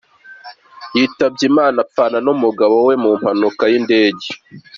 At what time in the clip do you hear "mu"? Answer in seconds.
3.03-3.09